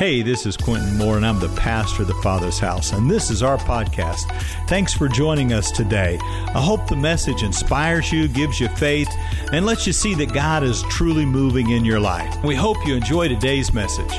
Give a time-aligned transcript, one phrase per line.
[0.00, 3.30] Hey, this is Quentin Moore, and I'm the pastor of the Father's House, and this
[3.30, 4.32] is our podcast.
[4.66, 6.18] Thanks for joining us today.
[6.22, 9.10] I hope the message inspires you, gives you faith,
[9.52, 12.34] and lets you see that God is truly moving in your life.
[12.42, 14.10] We hope you enjoy today's message.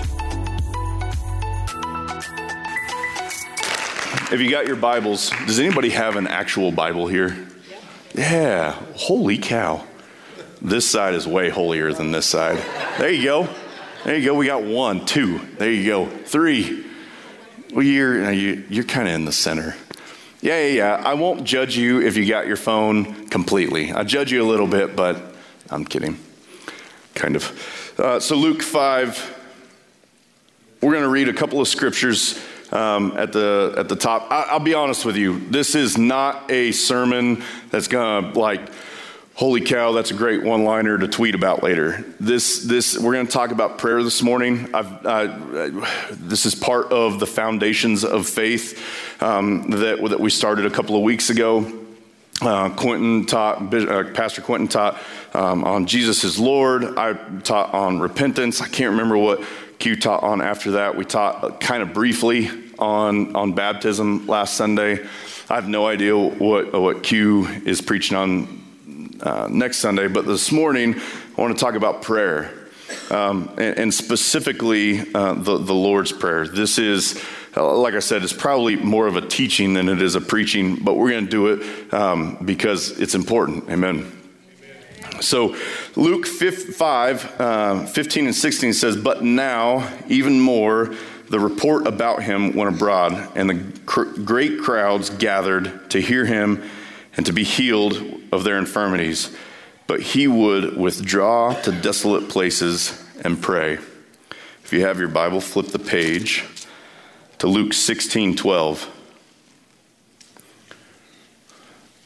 [4.32, 7.48] If you got your Bibles, does anybody have an actual Bible here?
[8.14, 8.80] Yeah.
[8.94, 9.84] Holy cow.
[10.62, 12.64] This side is way holier than this side.
[13.00, 13.50] There you go.
[14.04, 14.34] There you go.
[14.34, 15.40] We got one, two.
[15.58, 16.08] There you go.
[16.08, 16.86] Three.
[17.72, 19.76] Well, you're, you're kind of in the center.
[20.42, 21.04] Yeah, yeah, yeah.
[21.06, 23.94] I won't judge you if you got your phone completely.
[23.94, 25.36] I judge you a little bit, but
[25.70, 26.18] I'm kidding.
[27.14, 27.94] Kind of.
[28.00, 29.38] Uh, so, Luke 5,
[30.82, 34.32] we're going to read a couple of scriptures um, at the at the top.
[34.32, 35.40] I, will be honest with you.
[35.50, 38.62] This is not a sermon that's gonna like.
[39.42, 42.06] Holy cow, that's a great one liner to tweet about later.
[42.20, 44.70] This, this, we're going to talk about prayer this morning.
[44.72, 48.80] Uh, this is part of the foundations of faith
[49.20, 51.66] um, that, that we started a couple of weeks ago.
[52.40, 55.02] Uh, Quentin taught, uh, Pastor Quentin taught
[55.34, 56.84] um, on Jesus is Lord.
[57.00, 58.62] I taught on repentance.
[58.62, 59.44] I can't remember what
[59.80, 60.96] Q taught on after that.
[60.96, 65.04] We taught kind of briefly on, on baptism last Sunday.
[65.50, 68.61] I have no idea what, what Q is preaching on
[69.22, 70.96] uh, next Sunday, but this morning
[71.38, 72.52] I want to talk about prayer.
[73.10, 76.46] Um, and, and, specifically uh, the, the Lord's Prayer.
[76.46, 77.24] This is,
[77.56, 80.76] uh, like I said, it's probably more of a teaching than it is a preaching,
[80.76, 83.70] but we're going to do it um, because it's important.
[83.70, 84.12] Amen.
[85.22, 85.56] So,
[85.96, 90.94] Luke 5, uh, 15 and 16 says, But now, even more,
[91.30, 96.62] the report about him went abroad, and the cr- great crowds gathered to hear him
[97.16, 99.36] and to be healed of their infirmities.
[99.88, 103.74] But he would withdraw to desolate places and pray.
[104.64, 106.46] If you have your Bible, flip the page
[107.40, 108.98] to Luke 16 12.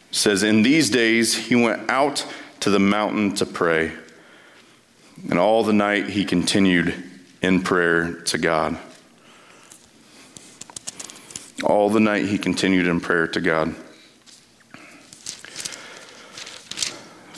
[0.09, 2.25] It says, In these days he went out
[2.61, 3.91] to the mountain to pray,
[5.29, 6.95] and all the night he continued
[7.41, 8.77] in prayer to God.
[11.63, 13.75] All the night he continued in prayer to God.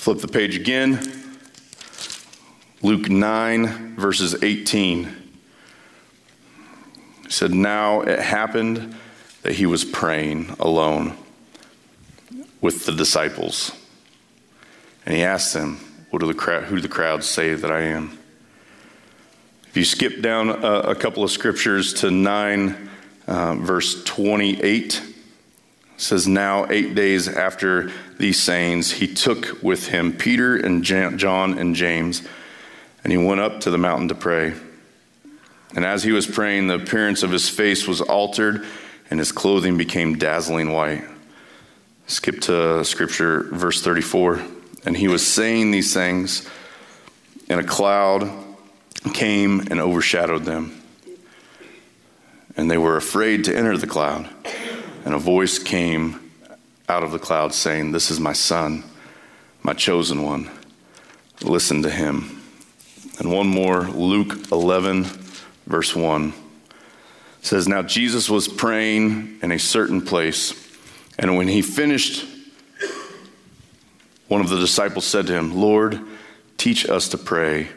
[0.07, 1.01] Flip the page again.
[2.81, 5.03] Luke 9, verses 18.
[7.23, 8.95] He said, Now it happened
[9.41, 11.17] that he was praying alone
[12.61, 13.73] with the disciples.
[15.05, 15.75] And he asked them,
[16.09, 18.17] what do the crowd, Who do the crowds say that I am?
[19.67, 22.89] If you skip down a, a couple of scriptures to 9,
[23.27, 25.01] uh, verse 28
[25.97, 31.75] says, Now, eight days after these sayings, he took with him Peter and John and
[31.75, 32.21] James,
[33.03, 34.53] and he went up to the mountain to pray.
[35.75, 38.65] And as he was praying, the appearance of his face was altered,
[39.09, 41.03] and his clothing became dazzling white.
[42.07, 44.41] Skip to scripture, verse 34.
[44.85, 46.47] And he was saying these things,
[47.49, 48.31] and a cloud
[49.13, 50.77] came and overshadowed them
[52.57, 54.27] and they were afraid to enter the cloud.
[55.07, 56.19] And a voice came
[56.89, 58.83] out of the cloud saying, This is my son,
[59.63, 60.49] my chosen one.
[61.41, 62.41] Listen to him.
[63.17, 65.05] And one more, Luke 11,
[65.65, 66.33] verse 1
[67.41, 70.53] says, Now Jesus was praying in a certain place,
[71.17, 72.27] and when he finished,
[74.27, 76.01] one of the disciples said to him, Lord,
[76.57, 77.69] teach us to pray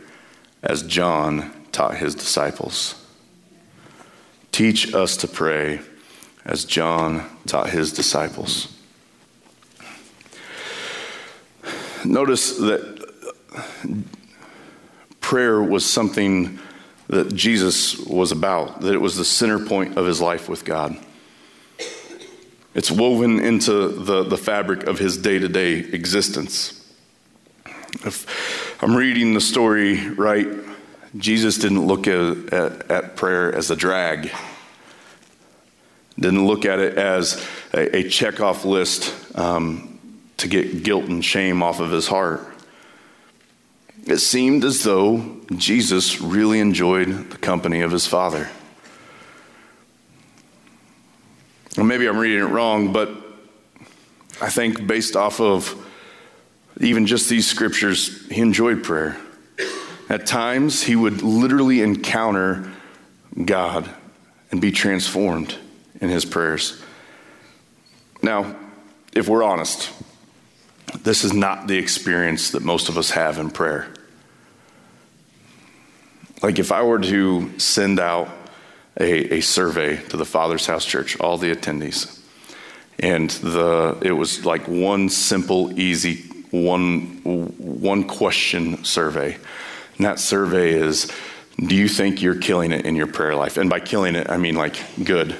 [0.64, 2.96] as John taught his disciples.
[4.50, 5.78] Teach us to pray
[6.44, 8.76] as John taught his disciples.
[12.04, 13.00] Notice that
[15.20, 16.58] prayer was something
[17.08, 20.96] that Jesus was about, that it was the center point of his life with God.
[22.74, 26.76] It's woven into the, the fabric of his day to day existence.
[28.04, 30.46] If I'm reading the story right,
[31.16, 34.30] Jesus didn't look at, at, at prayer as a drag,
[36.20, 39.98] didn't look at it as a, a checkoff list um,
[40.36, 42.46] to get guilt and shame off of his heart.
[44.06, 48.48] It seemed as though Jesus really enjoyed the company of his Father.
[51.76, 53.10] Well, maybe I'm reading it wrong, but
[54.40, 55.74] I think based off of
[56.80, 59.16] even just these scriptures, he enjoyed prayer.
[60.08, 62.72] At times, he would literally encounter
[63.44, 63.88] God
[64.50, 65.56] and be transformed
[66.00, 66.82] in his prayers.
[68.22, 68.56] Now,
[69.12, 69.90] if we're honest,
[71.02, 73.88] this is not the experience that most of us have in prayer.
[76.42, 78.28] Like, if I were to send out
[78.98, 82.18] a, a survey to the Father's House Church, all the attendees.
[82.98, 89.36] And the, it was like one simple, easy, one, one question survey.
[89.96, 91.10] And that survey is
[91.58, 93.56] Do you think you're killing it in your prayer life?
[93.56, 95.36] And by killing it, I mean like good.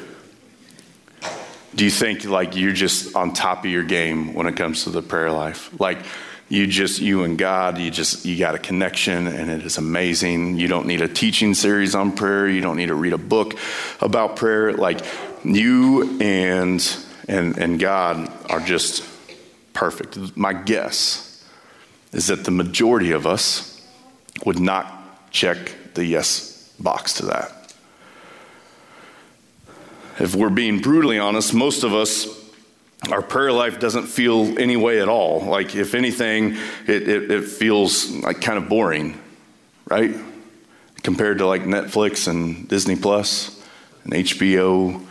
[1.80, 4.90] Do you think like you're just on top of your game when it comes to
[4.90, 5.70] the prayer life?
[5.80, 5.96] Like,
[6.50, 10.58] you just you and god you just you got a connection and it is amazing.
[10.58, 12.46] You don't need a teaching series on prayer.
[12.50, 13.54] You don't need to read a book
[14.02, 14.74] about prayer.
[14.74, 15.00] Like
[15.42, 16.86] you and
[17.26, 19.02] and and god are just
[19.72, 20.36] perfect.
[20.36, 21.42] My guess
[22.12, 23.82] is that the majority of us
[24.44, 27.59] would not check the yes box to that
[30.20, 32.40] if we're being brutally honest most of us
[33.08, 35.40] our prayer life doesn't feel any way at all.
[35.40, 36.56] Like, if anything,
[36.87, 39.19] it, it, it, feels like kind of boring,
[39.87, 40.14] right?
[41.02, 43.58] Compared to like Netflix and Disney Plus
[44.05, 45.02] and HBO,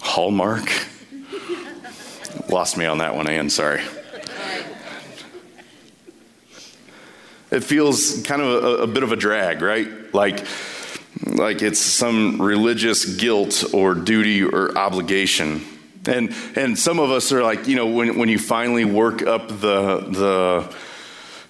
[0.00, 0.72] Hallmark.
[2.48, 3.82] Lost me on that one, Ann, sorry.
[7.50, 10.14] It feels kind of a, a bit of a drag, right?
[10.14, 10.46] Like,
[11.26, 15.62] like it's some religious guilt or duty or obligation.
[16.06, 19.48] And and some of us are like, you know, when when you finally work up
[19.48, 20.74] the the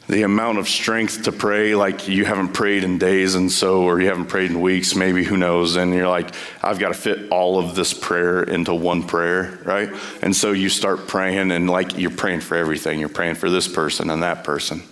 [0.09, 4.01] the amount of strength to pray, like you haven't prayed in days and so, or
[4.01, 7.31] you haven't prayed in weeks, maybe who knows, and you're like, I've got to fit
[7.31, 9.89] all of this prayer into one prayer, right?
[10.21, 12.99] And so you start praying, and like you're praying for everything.
[12.99, 14.83] You're praying for this person and that person.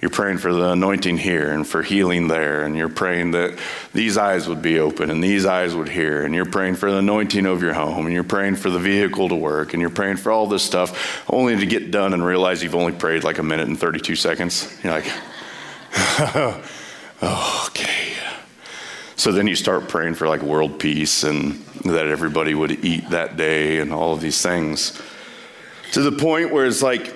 [0.00, 3.58] You're praying for the anointing here and for healing there, and you're praying that
[3.94, 6.98] these eyes would be open and these eyes would hear, and you're praying for the
[6.98, 10.18] anointing of your home, and you're praying for the vehicle to work, and you're praying
[10.18, 13.42] for all this stuff, only to get done and realize you've only prayed like a
[13.42, 14.78] minute and 32 seconds.
[14.84, 15.10] You're like,
[17.22, 18.12] okay.
[19.16, 21.54] So then you start praying for like world peace and
[21.86, 25.00] that everybody would eat that day and all of these things.
[25.92, 27.14] To the point where it's like,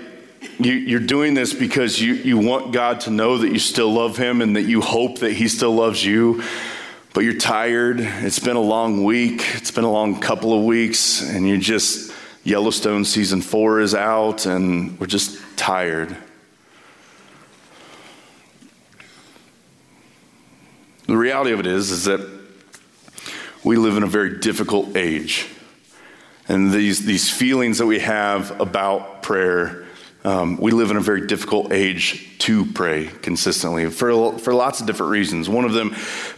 [0.58, 4.16] you, are doing this because you, you want God to know that you still love
[4.16, 6.42] Him and that you hope that He still loves you.
[7.12, 8.00] But you're tired.
[8.00, 9.42] It's been a long week.
[9.54, 11.22] It's been a long couple of weeks.
[11.22, 12.12] And you just,
[12.44, 16.16] Yellowstone season four is out, and we're just tired.
[21.06, 22.20] The reality of it is, is that
[23.64, 25.48] we live in a very difficult age.
[26.48, 29.79] And these, these feelings that we have about prayer
[30.24, 34.86] um, we live in a very difficult age to pray consistently for, for lots of
[34.86, 35.48] different reasons.
[35.48, 35.94] One of them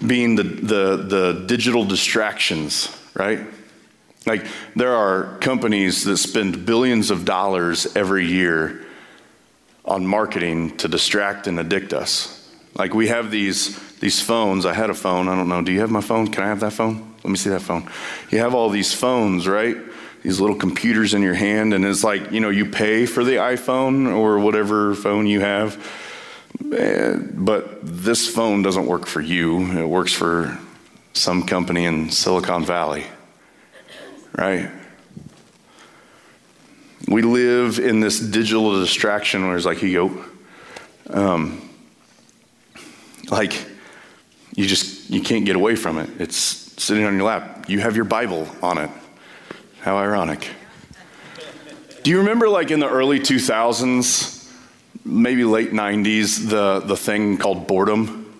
[0.06, 3.40] being the, the, the digital distractions, right?
[4.24, 4.46] Like,
[4.76, 8.86] there are companies that spend billions of dollars every year
[9.84, 12.38] on marketing to distract and addict us.
[12.74, 14.64] Like, we have these, these phones.
[14.64, 15.28] I had a phone.
[15.28, 15.60] I don't know.
[15.60, 16.28] Do you have my phone?
[16.28, 17.14] Can I have that phone?
[17.24, 17.90] Let me see that phone.
[18.30, 19.76] You have all these phones, right?
[20.22, 23.32] These little computers in your hand, and it's like, you know, you pay for the
[23.32, 25.76] iPhone or whatever phone you have.
[26.72, 30.58] Eh, but this phone doesn't work for you, it works for
[31.12, 33.04] some company in Silicon Valley,
[34.36, 34.70] right?
[37.08, 40.24] We live in this digital distraction where it's like, you go,
[41.12, 41.68] um,
[43.28, 43.66] like,
[44.54, 46.08] you just, you can't get away from it.
[46.20, 47.68] It's sitting on your lap.
[47.68, 48.90] You have your Bible on it.
[49.82, 50.48] How ironic.
[52.04, 54.48] Do you remember, like in the early 2000s,
[55.04, 58.32] maybe late 90s, the, the thing called boredom?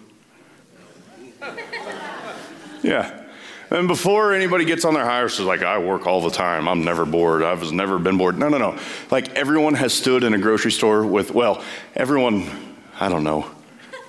[2.84, 3.24] Yeah.
[3.70, 6.68] And before anybody gets on their high horse, like, I work all the time.
[6.68, 7.42] I'm never bored.
[7.42, 8.38] I've never been bored.
[8.38, 8.78] No, no, no.
[9.10, 11.64] Like, everyone has stood in a grocery store with, well,
[11.96, 13.50] everyone, I don't know,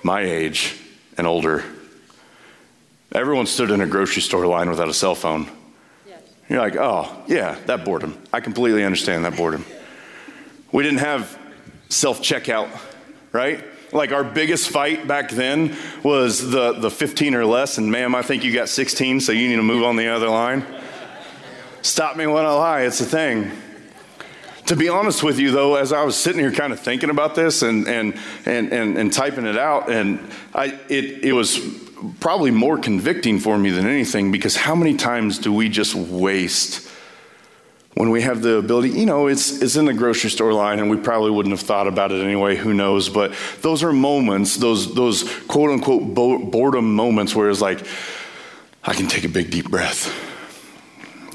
[0.04, 0.78] my age
[1.18, 1.64] and older.
[3.10, 5.48] Everyone stood in a grocery store line without a cell phone.
[6.48, 8.20] You're like, oh, yeah, that boredom.
[8.32, 9.64] I completely understand that boredom.
[10.72, 11.38] We didn't have
[11.88, 12.68] self checkout,
[13.32, 13.64] right?
[13.92, 18.22] Like our biggest fight back then was the, the 15 or less, and ma'am, I
[18.22, 20.66] think you got 16, so you need to move on the other line.
[21.82, 23.52] Stop me when I lie, it's a thing.
[24.66, 27.34] To be honest with you, though, as I was sitting here kind of thinking about
[27.34, 30.18] this and, and, and, and, and typing it out, and
[30.54, 31.58] I, it, it was
[32.20, 36.88] probably more convicting for me than anything because how many times do we just waste
[37.94, 38.90] when we have the ability?
[38.90, 41.86] You know it's, it's in the grocery store line and we probably wouldn't have thought
[41.86, 43.08] about it anyway who knows?
[43.08, 47.86] But those are moments those those quote unquote boredom moments where it's like
[48.82, 50.12] i can take a big deep breath.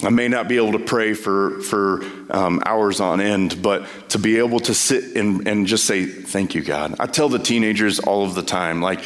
[0.02, 4.20] I may not be able to pray for for um, hours on end but to
[4.20, 6.96] be able to sit and, and just say thank you god.
[7.00, 9.04] I tell the teenagers all of the time like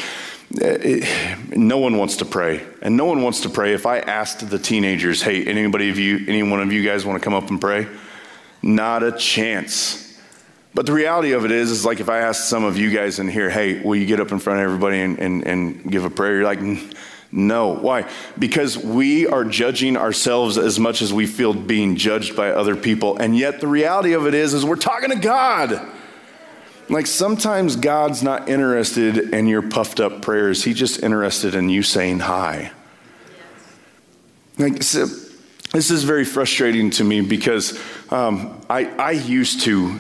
[0.62, 2.64] Uh, it, no one wants to pray.
[2.82, 3.74] And no one wants to pray.
[3.74, 7.22] If I asked the teenagers, hey, anybody of you, any one of you guys want
[7.22, 7.88] to come up and pray?
[8.62, 10.04] Not a chance.
[10.76, 13.20] But the reality of it is, is like if I asked some of you guys
[13.20, 16.06] in here, hey, will you get up in front of everybody and, and, and give
[16.06, 16.36] a prayer?
[16.36, 16.62] You're like,
[17.32, 17.70] no.
[17.70, 18.10] Why?
[18.38, 23.18] Because we are judging ourselves as much as we feel being judged by other people.
[23.18, 25.88] And yet the reality of it is, is we're talking to God.
[26.94, 30.64] Like sometimes God's not interested in your puffed up prayers.
[30.64, 32.72] He's just interested in you saying hi.
[34.60, 35.08] Like so,
[35.72, 37.82] this is very frustrating to me because
[38.12, 40.00] um, I, I used to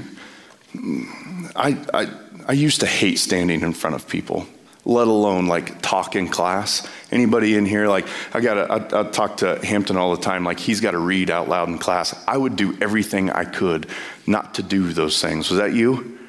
[1.55, 2.11] I, I,
[2.47, 4.45] I used to hate standing in front of people
[4.85, 6.87] let alone like talk in class.
[7.09, 10.59] Anybody in here, like, I got I, I talk to Hampton all the time, like,
[10.59, 12.13] he's got to read out loud in class.
[12.27, 13.87] I would do everything I could
[14.27, 15.49] not to do those things.
[15.49, 16.19] Was that you?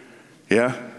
[0.48, 0.90] Yeah?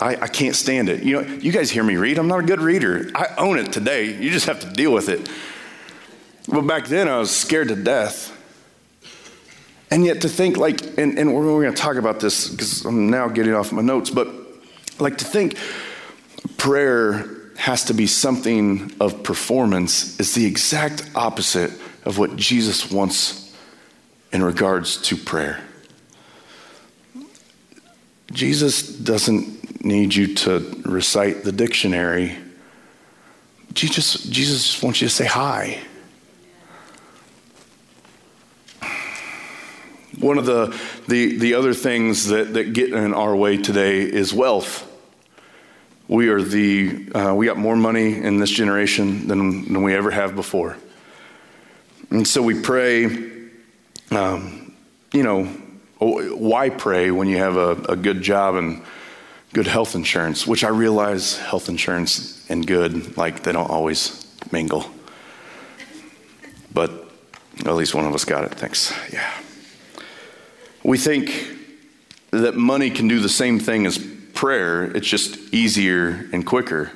[0.00, 1.02] I, I can't stand it.
[1.02, 2.18] You know, you guys hear me read.
[2.18, 3.10] I'm not a good reader.
[3.14, 4.16] I own it today.
[4.20, 5.30] You just have to deal with it.
[6.48, 8.36] But back then, I was scared to death.
[9.90, 12.84] And yet, to think, like, and, and we're, we're going to talk about this because
[12.84, 14.28] I'm now getting off my notes, but
[14.98, 15.56] like to think,
[16.56, 21.70] prayer has to be something of performance is the exact opposite
[22.04, 23.54] of what Jesus wants
[24.32, 25.62] in regards to prayer.
[28.32, 32.36] Jesus doesn't need you to recite the dictionary.
[33.74, 35.78] Jesus, Jesus just wants you to say hi.
[40.18, 44.32] One of the, the, the other things that, that get in our way today is
[44.32, 44.88] wealth.
[46.06, 50.10] We are the, uh, we got more money in this generation than, than we ever
[50.10, 50.76] have before.
[52.10, 53.06] And so we pray,
[54.10, 54.74] um,
[55.12, 55.48] you know,
[56.04, 58.82] Oh, why pray when you have a, a good job and
[59.52, 64.84] good health insurance, which I realize health insurance and good, like, they don't always mingle.
[66.74, 66.90] But
[67.64, 68.52] at least one of us got it.
[68.56, 68.92] Thanks.
[69.12, 69.32] Yeah.
[70.82, 71.56] We think
[72.32, 74.04] that money can do the same thing as
[74.34, 76.90] prayer, it's just easier and quicker.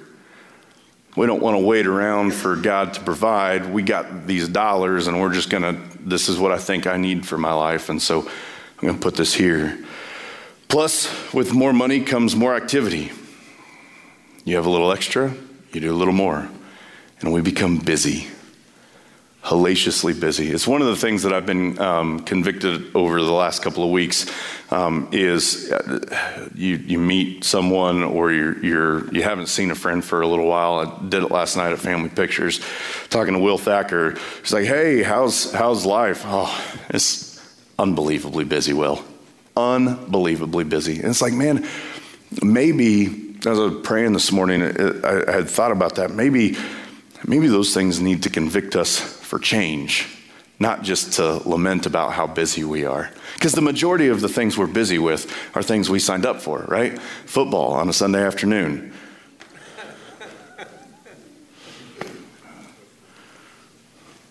[1.15, 3.73] We don't want to wait around for God to provide.
[3.73, 6.97] We got these dollars and we're just going to, this is what I think I
[6.97, 7.89] need for my life.
[7.89, 8.29] And so
[8.79, 9.79] I'm going to put this here.
[10.69, 13.13] Plus, with more money comes more activity.
[14.45, 15.35] You have a little extra,
[15.73, 16.49] you do a little more,
[17.21, 18.29] and we become busy
[19.47, 20.51] hellaciously busy.
[20.51, 23.91] It's one of the things that I've been um, convicted over the last couple of
[23.91, 24.27] weeks.
[24.73, 30.05] Um, is uh, you you meet someone or you're, you're you haven't seen a friend
[30.05, 30.81] for a little while.
[30.81, 32.61] I did it last night at Family Pictures,
[33.09, 34.17] talking to Will Thacker.
[34.41, 36.23] He's like, "Hey, how's how's life?
[36.25, 36.53] Oh,
[36.89, 37.26] it's
[37.79, 38.73] unbelievably busy.
[38.73, 39.05] Will,
[39.57, 41.67] unbelievably busy." And it's like, man,
[42.43, 46.11] maybe as I was praying this morning, I, had thought about that.
[46.11, 46.57] Maybe
[47.27, 50.07] maybe those things need to convict us for change,
[50.59, 53.11] not just to lament about how busy we are.
[53.35, 56.65] Because the majority of the things we're busy with are things we signed up for,
[56.69, 56.99] right?
[57.27, 58.93] Football on a Sunday afternoon.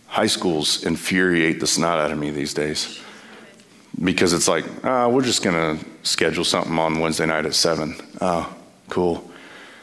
[0.07, 3.01] High schools infuriate the snot out of me these days
[4.03, 7.95] because it's like, oh, we're just going to schedule something on Wednesday night at 7.
[8.21, 8.55] Oh,
[8.89, 9.29] cool.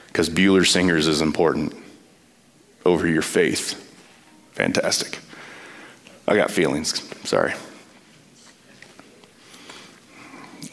[0.07, 1.75] Because Bueller Singers is important
[2.85, 3.75] over your faith.
[4.53, 5.19] Fantastic.
[6.29, 7.03] I got feelings.
[7.27, 7.55] Sorry.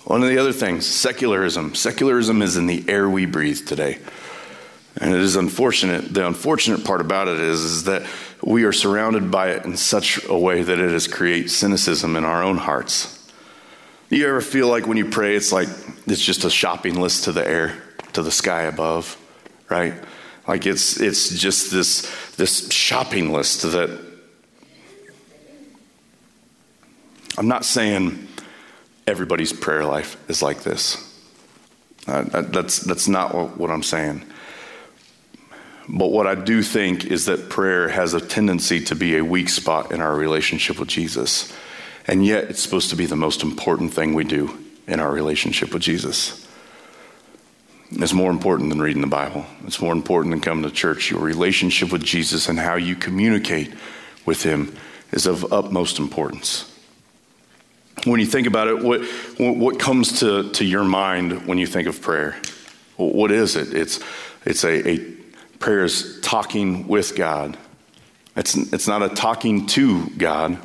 [0.05, 1.75] One of the other things, secularism.
[1.75, 4.00] Secularism is in the air we breathe today.
[4.98, 6.13] And it is unfortunate.
[6.13, 8.08] The unfortunate part about it is, is that
[8.41, 12.25] we are surrounded by it in such a way that it has created cynicism in
[12.25, 13.18] our own hearts.
[14.09, 15.67] You ever feel like when you pray, it's like
[16.07, 17.77] it's just a shopping list to the air,
[18.13, 19.17] to the sky above,
[19.69, 19.93] right?
[20.47, 23.89] Like it's it's just this this shopping list that
[27.37, 28.27] I'm not saying
[29.05, 31.05] everybody's prayer life is like this.
[32.07, 34.23] Uh, that's that's not what, what I'm saying.
[35.87, 39.49] But what I do think is that prayer has a tendency to be a weak
[39.49, 41.53] spot in our relationship with Jesus.
[42.09, 45.71] And yet, it's supposed to be the most important thing we do in our relationship
[45.71, 46.47] with Jesus.
[47.91, 49.45] It's more important than reading the Bible.
[49.67, 51.11] It's more important than coming to church.
[51.11, 53.71] Your relationship with Jesus and how you communicate
[54.25, 54.75] with Him
[55.11, 56.75] is of utmost importance.
[58.05, 59.01] When you think about it, what,
[59.37, 62.41] what comes to, to your mind when you think of prayer?
[62.97, 63.71] What is it?
[63.71, 63.99] It's,
[64.45, 64.97] it's a, a
[65.59, 67.55] prayer is talking with God.
[68.35, 70.57] It's, it's not a talking to God,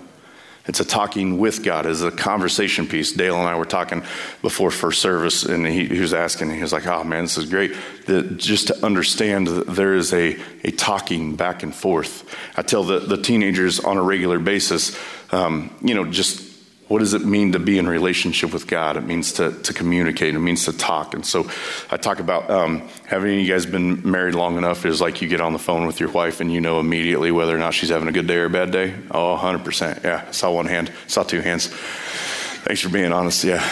[0.67, 1.85] It's a talking with God.
[1.85, 3.13] It's a conversation piece.
[3.13, 4.03] Dale and I were talking
[4.41, 7.51] before first service, and he, he was asking, he was like, oh man, this is
[7.51, 7.75] great.
[8.07, 12.35] The, just to understand that there is a, a talking back and forth.
[12.57, 14.99] I tell the, the teenagers on a regular basis,
[15.33, 16.44] um, you know, just
[16.89, 18.99] what does it mean to be in relationship with God?
[18.99, 20.35] It means to, to communicate.
[20.35, 21.15] It means to talk.
[21.15, 21.51] And so
[21.91, 25.41] I talk about um, having you guys been married long enough is like you get
[25.41, 28.09] on the phone with your wife and you know immediately whether or not she's having
[28.09, 28.95] a good day or a bad day.
[29.11, 30.05] Oh, 100%.
[30.05, 30.27] Yeah.
[30.29, 31.69] I saw one hand, saw two hands.
[31.69, 33.45] Thanks for being honest.
[33.45, 33.67] Yeah.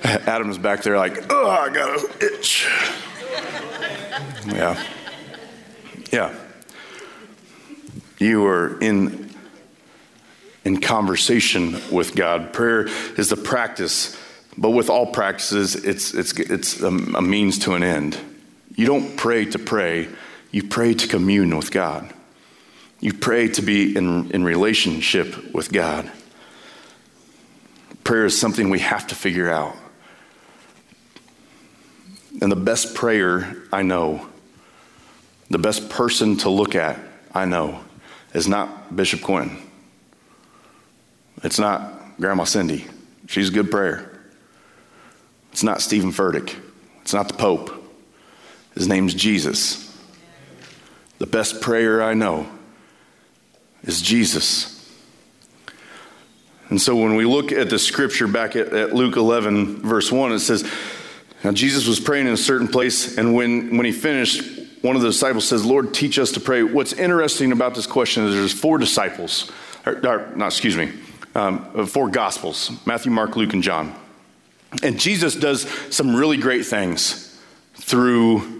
[0.04, 2.68] Adam's back there like, oh, I got an itch.
[4.46, 4.84] Yeah.
[6.12, 6.34] Yeah.
[8.18, 9.27] You are in
[10.64, 12.52] in conversation with God.
[12.52, 12.86] Prayer
[13.16, 14.16] is the practice,
[14.56, 18.18] but with all practices, it's, it's, it's a, a means to an end.
[18.74, 20.08] You don't pray to pray,
[20.50, 22.12] you pray to commune with God.
[23.00, 26.10] You pray to be in, in relationship with God.
[28.02, 29.76] Prayer is something we have to figure out.
[32.40, 34.26] And the best prayer I know,
[35.50, 36.98] the best person to look at
[37.34, 37.84] I know,
[38.32, 39.56] is not Bishop Quinn.
[41.42, 42.86] It's not Grandma Cindy.
[43.26, 44.20] She's a good prayer.
[45.52, 46.54] It's not Steven Furtick.
[47.02, 47.70] It's not the Pope.
[48.74, 49.84] His name's Jesus.
[51.18, 52.48] The best prayer I know
[53.82, 54.74] is Jesus.
[56.70, 60.32] And so when we look at the scripture back at, at, Luke 11, verse 1,
[60.32, 60.70] it says,
[61.42, 64.44] Now Jesus was praying in a certain place, and when, when he finished,
[64.82, 66.62] one of the disciples says, Lord, teach us to pray.
[66.62, 69.50] What's interesting about this question is there's four disciples,
[69.86, 70.92] or, or not, excuse me,
[71.34, 73.94] um, four Gospels Matthew, Mark, Luke, and John.
[74.82, 77.24] And Jesus does some really great things
[77.74, 78.58] through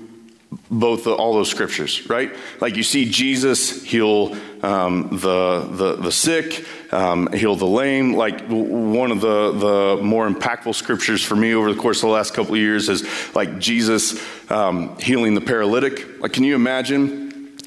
[0.71, 2.35] both the, all those scriptures, right?
[2.61, 8.15] Like you see Jesus heal um, the, the, the sick, um, heal the lame.
[8.15, 12.15] Like one of the, the more impactful scriptures for me over the course of the
[12.15, 14.19] last couple of years is like Jesus
[14.51, 16.21] um, healing the paralytic.
[16.21, 17.27] Like, can you imagine?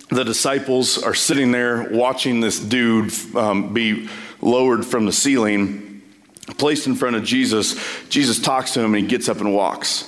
[0.10, 4.10] The disciples are sitting there watching this dude um, be
[4.42, 6.02] lowered from the ceiling,
[6.58, 7.76] placed in front of Jesus.
[8.10, 10.08] Jesus talks to him and he gets up and walks.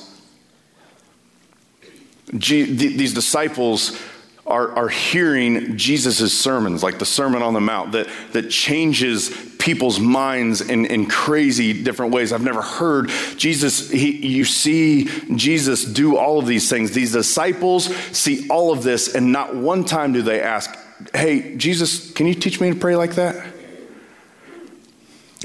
[2.32, 4.00] these disciples
[4.46, 10.00] are, are hearing Jesus' sermons, like the Sermon on the Mount, that, that changes people's
[10.00, 12.34] minds in, in crazy different ways.
[12.34, 16.92] I've never heard Jesus, he, you see Jesus do all of these things.
[16.92, 20.78] These disciples see all of this, and not one time do they ask,
[21.14, 23.53] Hey, Jesus, can you teach me to pray like that?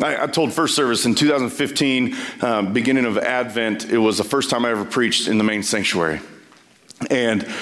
[0.01, 4.51] I, I, told first service in 2015, um, beginning of Advent, it was the first
[4.51, 6.21] time I ever preached in the main sanctuary.
[7.11, 7.53] And uh,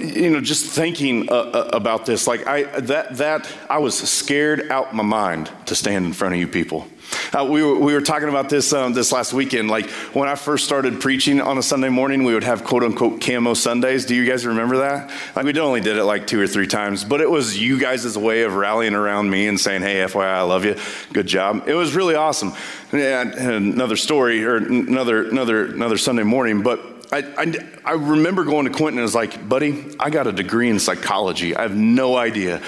[0.00, 4.70] you know, just thinking uh, uh, about this, like I that that I was scared
[4.70, 6.88] out my mind to stand in front of you people.
[7.32, 9.68] Uh, we, were, we were talking about this um, this last weekend.
[9.68, 13.20] Like when I first started preaching on a Sunday morning, we would have quote unquote
[13.20, 14.06] camo Sundays.
[14.06, 15.10] Do you guys remember that?
[15.34, 18.16] Like we only did it like two or three times, but it was you guys'
[18.16, 20.76] way of rallying around me and saying, "Hey, FYI, I love you.
[21.12, 22.54] Good job." It was really awesome.
[22.92, 28.64] And another story or another another another Sunday morning, but I, I, I, remember going
[28.64, 31.54] to Quentin and I was like, buddy, I got a degree in psychology.
[31.54, 32.62] I have no idea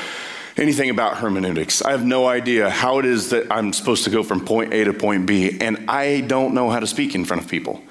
[0.56, 1.82] anything about hermeneutics.
[1.82, 4.84] I have no idea how it is that I'm supposed to go from point A
[4.84, 7.82] to point B, and I don't know how to speak in front of people.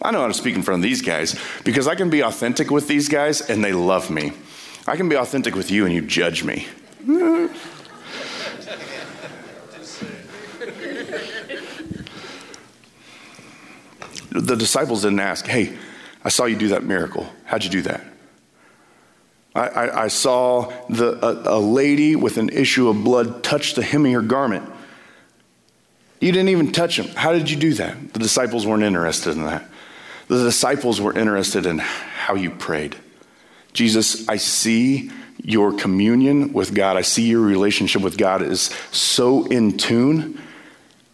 [0.00, 2.70] I know how to speak in front of these guys because I can be authentic
[2.70, 4.32] with these guys and they love me.
[4.86, 6.66] I can be authentic with you and you judge me.
[14.30, 15.76] the disciples didn't ask, hey,
[16.28, 17.26] I saw you do that miracle.
[17.46, 18.04] How'd you do that?
[19.54, 23.82] I, I, I saw the, a, a lady with an issue of blood touch the
[23.82, 24.70] hem of your garment.
[26.20, 27.06] You didn't even touch him.
[27.16, 28.12] How did you do that?
[28.12, 29.66] The disciples weren't interested in that.
[30.26, 32.94] The disciples were interested in how you prayed.
[33.72, 35.10] Jesus, I see
[35.42, 36.98] your communion with God.
[36.98, 40.38] I see your relationship with God is so in tune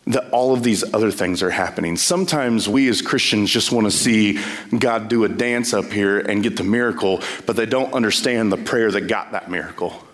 [0.06, 1.96] that all of these other things are happening.
[1.96, 4.38] Sometimes we as Christians just want to see
[4.76, 8.58] God do a dance up here and get the miracle, but they don't understand the
[8.58, 10.04] prayer that got that miracle.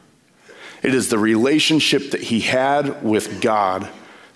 [0.83, 3.89] It is the relationship that he had with God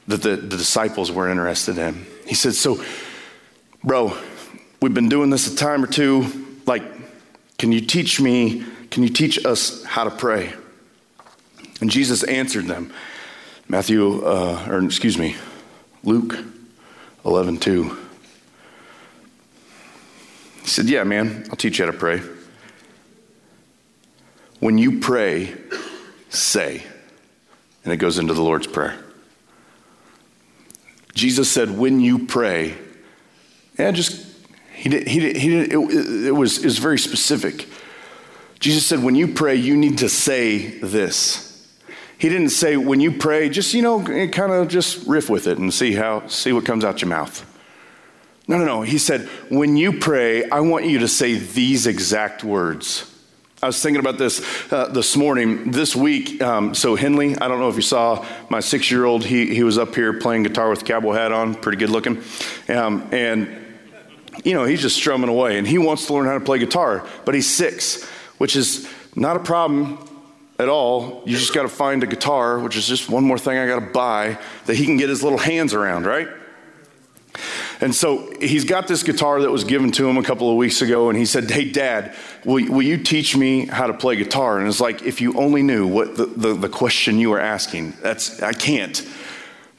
[0.08, 2.04] that the, the disciples were interested in.
[2.26, 2.82] He said, So,
[3.82, 4.16] bro,
[4.82, 6.26] we've been doing this a time or two.
[6.66, 6.82] Like,
[7.58, 10.52] can you teach me, can you teach us how to pray?
[11.80, 12.92] And Jesus answered them.
[13.68, 15.36] Matthew, uh, or excuse me,
[16.02, 16.36] Luke
[17.24, 17.98] 11 2.
[20.62, 22.22] He said, Yeah, man, I'll teach you how to pray.
[24.60, 25.54] When you pray,
[26.30, 26.82] say,
[27.84, 28.98] And it goes into the Lord's Prayer.
[31.14, 32.74] Jesus said, when you pray,
[33.78, 34.26] yeah, just,
[34.72, 37.68] he did, he did, he did, it, it, was, it was very specific.
[38.58, 41.53] Jesus said, when you pray, you need to say this.
[42.24, 45.58] He didn't say, when you pray, just, you know, kind of just riff with it
[45.58, 47.44] and see how, see what comes out your mouth.
[48.48, 48.80] No, no, no.
[48.80, 53.14] He said, when you pray, I want you to say these exact words.
[53.62, 54.40] I was thinking about this
[54.72, 56.40] uh, this morning, this week.
[56.40, 59.62] Um, so, Henley, I don't know if you saw my six year old, he, he
[59.62, 62.22] was up here playing guitar with a cowboy hat on, pretty good looking.
[62.70, 63.54] Um, and,
[64.44, 67.06] you know, he's just strumming away and he wants to learn how to play guitar,
[67.26, 68.02] but he's six,
[68.38, 69.98] which is not a problem
[70.58, 71.22] at all.
[71.26, 73.80] You just got to find a guitar, which is just one more thing I got
[73.80, 76.28] to buy that he can get his little hands around, right?
[77.80, 80.80] And so he's got this guitar that was given to him a couple of weeks
[80.80, 84.58] ago, and he said, Hey, Dad, will, will you teach me how to play guitar?
[84.58, 87.94] And it's like, if you only knew what the, the, the question you were asking,
[88.00, 89.06] that's, I can't,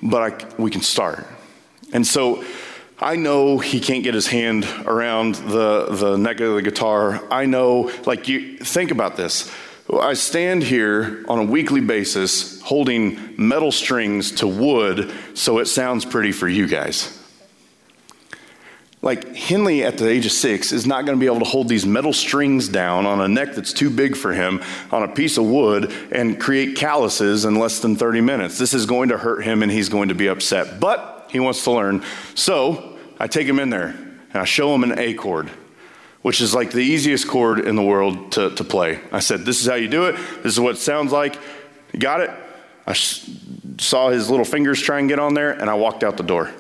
[0.04, 1.26] but I, we can start.
[1.94, 2.44] And so
[3.00, 7.24] I know he can't get his hand around the, the neck of the guitar.
[7.32, 9.52] I know, like, you think about this.
[9.94, 16.06] I stand here on a weekly basis holding metal strings to wood so it sounds
[16.06, 17.22] pretty for you guys.
[19.06, 21.70] Like Henley at the age of six is not going to be able to hold
[21.70, 25.38] these metal strings down on a neck that's too big for him on a piece
[25.38, 28.58] of wood and create calluses in less than 30 minutes.
[28.58, 30.80] This is going to hurt him and he's going to be upset.
[30.80, 32.04] But he wants to learn.
[32.34, 35.52] So I take him in there and I show him an A chord,
[36.26, 39.00] which is like the easiest chord in the world to, to play.
[39.12, 40.16] I said, This is how you do it.
[40.42, 41.38] This is what it sounds like.
[41.94, 42.32] You got it?
[42.88, 46.24] I saw his little fingers try and get on there and I walked out the
[46.24, 46.52] door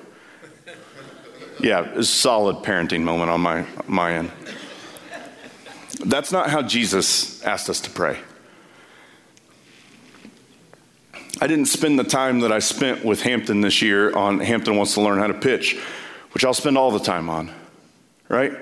[1.60, 4.32] yeah, solid parenting moment on my, my end.
[6.06, 8.20] That's not how Jesus asked us to pray.
[11.42, 14.94] I didn't spend the time that I spent with Hampton this year on Hampton wants
[14.94, 15.80] to learn how to pitch,
[16.32, 17.52] which I'll spend all the time on,
[18.30, 18.54] right?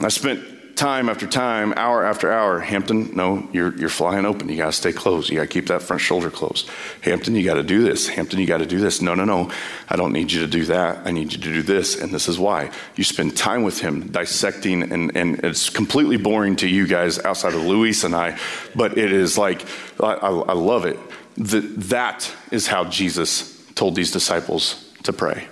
[0.00, 2.60] I spent time after time, hour after hour.
[2.60, 4.48] Hampton, no, you're, you're flying open.
[4.48, 5.28] You got to stay closed.
[5.28, 6.70] You got to keep that front shoulder closed.
[7.02, 8.06] Hampton, you got to do this.
[8.06, 9.02] Hampton, you got to do this.
[9.02, 9.50] No, no, no.
[9.88, 11.04] I don't need you to do that.
[11.04, 12.00] I need you to do this.
[12.00, 12.70] And this is why.
[12.94, 17.54] You spend time with him dissecting, and, and it's completely boring to you guys outside
[17.54, 18.38] of Luis and I,
[18.76, 19.66] but it is like,
[20.00, 20.98] I, I, I love it.
[21.36, 25.48] The, that is how Jesus told these disciples to pray.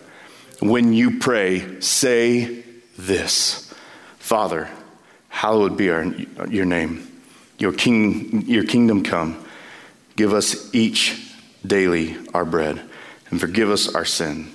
[0.61, 2.63] When you pray, say
[2.97, 3.66] this
[4.27, 4.69] Father,
[5.29, 6.05] hallowed be our,
[6.49, 7.07] your name.
[7.61, 9.47] Your, king, your kingdom come.
[10.17, 11.33] Give us each
[11.65, 12.83] daily our bread,
[13.31, 14.51] and forgive us our sin.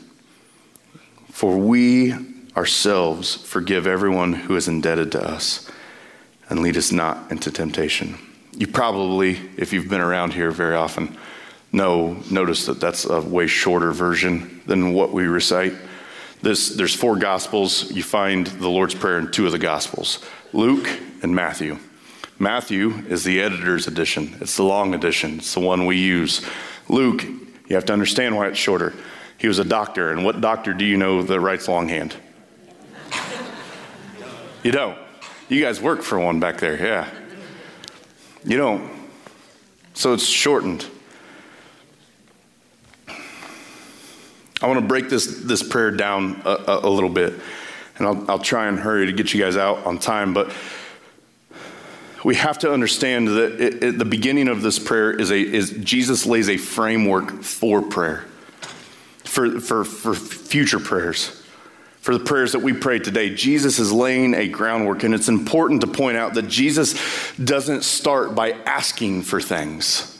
[1.29, 2.13] For we
[2.57, 5.71] ourselves forgive everyone who is indebted to us,
[6.49, 8.17] and lead us not into temptation.
[8.51, 11.15] You probably, if you've been around here very often,
[11.71, 15.75] know, notice that that's a way shorter version than what we recite.
[16.41, 17.91] This, there's four gospels.
[17.91, 20.19] You find the Lord's Prayer in two of the gospels.
[20.53, 20.89] Luke
[21.21, 21.77] and Matthew.
[22.39, 26.43] Matthew is the editor's edition, it's the long edition, it's the one we use.
[26.89, 28.95] Luke, you have to understand why it's shorter.
[29.37, 32.15] He was a doctor, and what doctor do you know that writes longhand?
[34.63, 34.97] you don't.
[35.49, 37.07] You guys work for one back there, yeah.
[38.43, 38.89] You don't.
[39.93, 40.87] So it's shortened.
[44.61, 47.33] I want to break this, this prayer down a, a, little bit
[47.97, 50.51] and I'll, I'll try and hurry to get you guys out on time, but
[52.23, 55.71] we have to understand that it, it, the beginning of this prayer is, a, is
[55.83, 58.25] Jesus lays a framework for prayer,
[59.23, 61.37] for, for, for future prayers.
[62.01, 65.81] For the prayers that we pray today, Jesus is laying a groundwork, and it's important
[65.81, 66.95] to point out that Jesus
[67.37, 70.10] doesn't start by asking for things.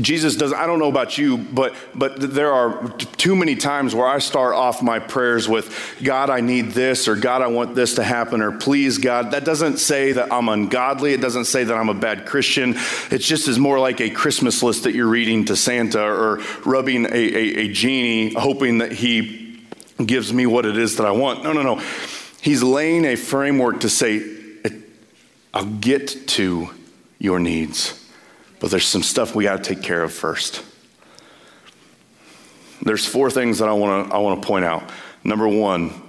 [0.00, 4.06] Jesus does, I don't know about you, but, but there are too many times where
[4.06, 7.94] I start off my prayers with, God, I need this, or God, I want this
[7.94, 9.30] to happen, or please, God.
[9.30, 11.14] That doesn't say that I'm ungodly.
[11.14, 12.74] It doesn't say that I'm a bad Christian.
[13.10, 17.06] It just is more like a Christmas list that you're reading to Santa or rubbing
[17.06, 19.64] a, a, a genie, hoping that he
[20.04, 21.42] gives me what it is that I want.
[21.42, 21.82] No, no, no.
[22.40, 24.36] He's laying a framework to say,
[25.52, 26.70] I'll get to
[27.18, 27.97] your needs.
[28.60, 30.64] But there's some stuff we got to take care of first.
[32.82, 34.90] There's four things that I want to I want to point out.
[35.24, 36.02] Number one,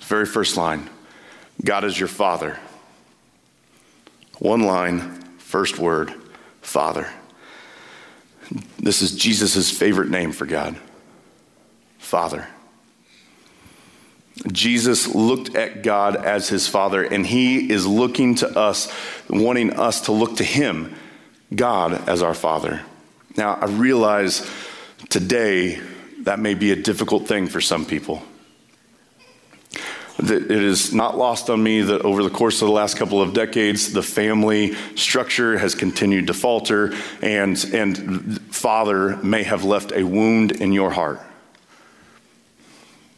[0.00, 0.88] very first line
[1.64, 2.58] God is your Father.
[4.38, 6.14] One line, first word,
[6.60, 7.08] Father.
[8.78, 10.76] This is Jesus' favorite name for God
[11.98, 12.46] Father.
[14.52, 18.90] Jesus looked at God as his Father, and he is looking to us,
[19.28, 20.94] wanting us to look to him
[21.54, 22.82] God as our Father.
[23.36, 24.48] Now, I realize
[25.08, 25.80] today
[26.20, 28.22] that may be a difficult thing for some people.
[30.18, 33.34] It is not lost on me that over the course of the last couple of
[33.34, 40.02] decades, the family structure has continued to falter, and, and father may have left a
[40.02, 41.20] wound in your heart.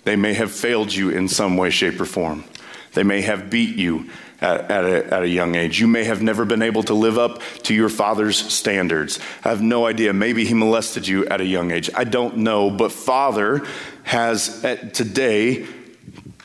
[0.05, 2.45] They may have failed you in some way, shape, or form.
[2.93, 4.11] They may have beat you
[4.41, 5.81] at, at, a, at, a, young age.
[5.81, 9.19] You may have never been able to live up to your father's standards.
[9.45, 10.13] I have no idea.
[10.13, 11.91] Maybe he molested you at a young age.
[11.95, 12.71] I don't know.
[12.71, 13.67] But father
[14.05, 15.67] has at, today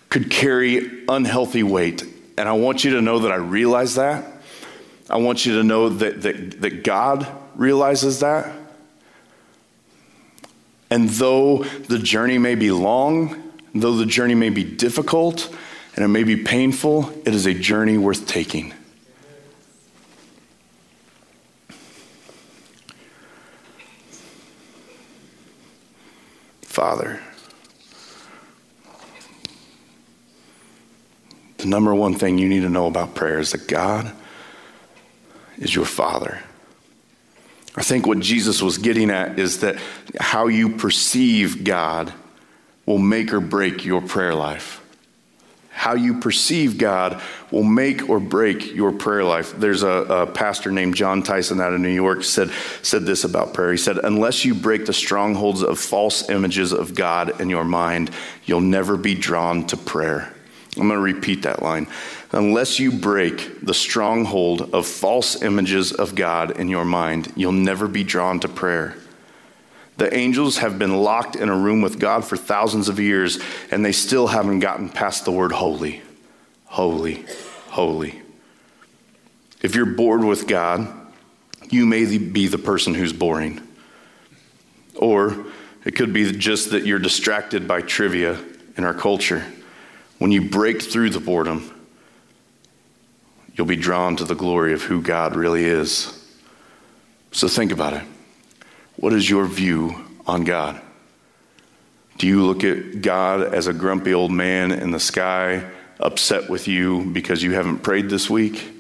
[0.10, 2.04] could carry unhealthy weight.
[2.38, 4.26] And I want you to know that I realize that.
[5.10, 8.54] I want you to know that, that, that God realizes that.
[10.90, 15.54] And though the journey may be long, though the journey may be difficult,
[15.96, 18.74] and it may be painful, it is a journey worth taking.
[26.62, 27.22] Father,
[31.58, 34.12] the number one thing you need to know about prayer is that God
[35.58, 36.44] is your Father.
[37.78, 39.78] I think what Jesus was getting at is that
[40.20, 42.14] how you perceive God
[42.86, 44.82] will make or break your prayer life.
[45.76, 49.54] How you perceive God will make or break your prayer life.
[49.60, 52.50] There's a, a, pastor named Jon Tyson out of New York said,
[52.82, 53.72] said this about prayer.
[53.72, 58.10] He said, Unless you break the strongholds of false images of God in your mind,
[58.46, 60.34] you'll never be drawn to prayer.
[60.78, 61.88] I'm going to repeat that line.
[62.32, 67.90] Unless you break the stronghold of false images of God in your mind, you'll never
[67.90, 68.96] be drawn to prayer.
[69.98, 73.40] The angels have been locked in a room with God for thousands of years,
[73.72, 76.02] and they still haven't gotten past the word holy.
[76.66, 77.26] Holy,
[77.70, 78.22] holy.
[79.62, 80.88] If you're bored with God,
[81.70, 83.66] you may be the person who's boring.
[84.96, 85.46] Or
[85.86, 88.40] it could be just that you're distracted by trivia
[88.78, 89.46] in our culture.
[90.18, 91.72] When you break through the boredom,
[93.54, 96.12] you'll be drawn to the glory of who God really is.
[97.32, 98.04] So think about it.
[98.98, 100.82] What is your view on God?
[102.18, 106.68] Do you look at God as a grumpy old man in the sky, upset with
[106.68, 108.72] you because you haven't prayed this week?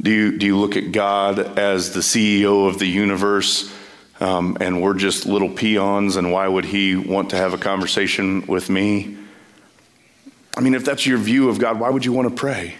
[0.00, 3.72] Do you, do you look at God as the CEO of the universe
[4.20, 8.46] um, and we're just little peons and why would he want to have a conversation
[8.46, 9.16] with me?
[10.56, 12.74] I mean, if that's your view of God, why would you want to pray?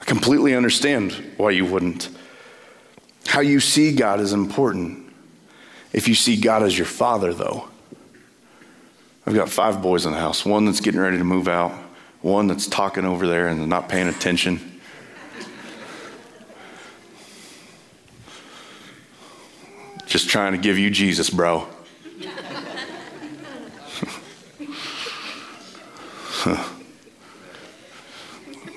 [0.00, 2.08] I completely understand why you wouldn't.
[3.26, 5.12] How you see God is important.
[5.92, 7.68] If you see God as your father, though,
[9.26, 11.72] I've got five boys in the house one that's getting ready to move out,
[12.22, 14.80] one that's talking over there and not paying attention.
[20.06, 21.66] Just trying to give you Jesus, bro.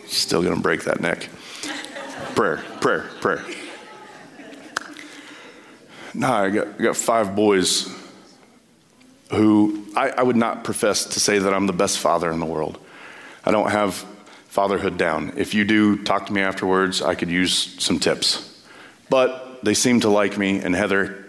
[0.07, 1.29] Still going to break that neck.
[2.33, 3.45] Prayer, prayer, prayer.
[6.13, 7.93] No, I got, I got five boys
[9.31, 12.45] who I, I would not profess to say that I'm the best father in the
[12.45, 12.79] world.
[13.45, 14.05] I don't have
[14.47, 15.33] fatherhood down.
[15.37, 17.01] If you do, talk to me afterwards.
[17.01, 18.45] I could use some tips.
[19.09, 21.25] But they seem to like me, and Heather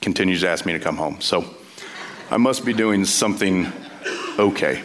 [0.00, 1.20] continues to ask me to come home.
[1.20, 1.44] So
[2.30, 3.72] I must be doing something
[4.38, 4.82] okay.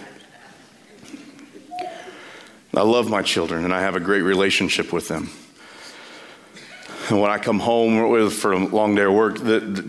[2.75, 5.31] I love my children, and I have a great relationship with them.
[7.19, 9.37] When I come home for a long day of work,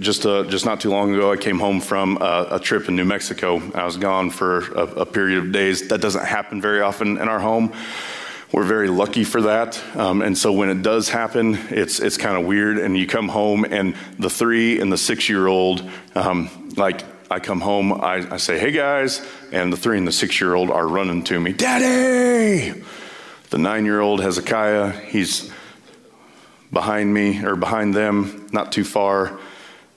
[0.00, 2.96] just uh, just not too long ago, I came home from a, a trip in
[2.96, 3.60] New Mexico.
[3.74, 5.88] I was gone for a, a, period of days.
[5.88, 7.74] That doesn't happen very often in our home.
[8.52, 9.82] We're very lucky for that.
[9.96, 12.78] Um, and so when it does happen, it's it's kind of weird.
[12.78, 17.38] And you come home, and the three and the six year old, um, like I
[17.38, 19.20] come home, I, I say, "Hey guys,"
[19.52, 22.82] and the three and the six year old are running to me, "Daddy!"
[23.50, 25.50] The nine year old Hezekiah, he's
[26.72, 29.38] behind me or behind them, not too far.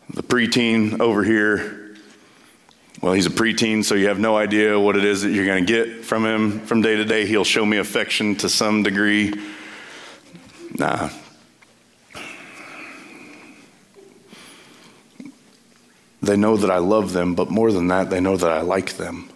[0.10, 1.96] The preteen over here,
[3.02, 5.66] well, he's a preteen, so you have no idea what it is that you're going
[5.66, 7.26] to get from him from day to day.
[7.26, 9.34] He'll show me affection to some degree.
[10.78, 11.10] Nah.
[16.22, 18.94] They know that I love them, but more than that, they know that I like
[18.94, 19.30] them.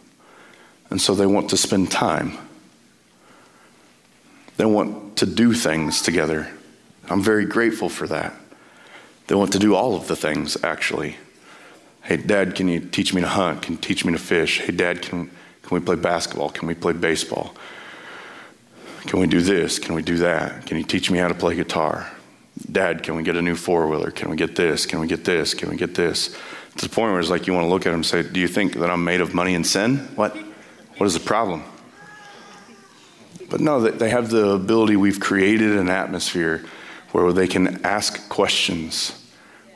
[0.89, 2.37] And so they want to spend time.
[4.55, 6.49] They want to do things together.
[7.09, 8.33] I'm very grateful for that.
[9.27, 11.17] They want to do all of the things, actually.
[12.01, 13.61] Hey, Dad, can you teach me to hunt?
[13.61, 14.59] Can you teach me to fish?
[14.59, 15.29] Hey, Dad, can,
[15.61, 16.49] can we play basketball?
[16.49, 17.53] Can we play baseball?
[19.01, 19.79] Can we do this?
[19.79, 20.65] Can we do that?
[20.65, 22.09] Can you teach me how to play guitar?
[22.71, 24.11] Dad, can we get a new four wheeler?
[24.11, 24.85] Can we get this?
[24.85, 25.53] Can we get this?
[25.53, 26.35] Can we get this?
[26.77, 28.39] To the point where it's like you want to look at him and say, Do
[28.39, 29.97] you think that I'm made of money and sin?
[30.15, 30.35] What?
[30.97, 31.63] What is the problem?
[33.49, 36.65] But no, they have the ability, we've created an atmosphere
[37.11, 39.11] where they can ask questions,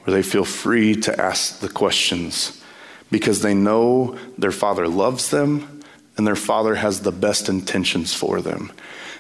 [0.04, 2.62] where they feel free to ask the questions
[3.10, 5.82] because they know their father loves them
[6.18, 8.72] and their father has the best intentions for them.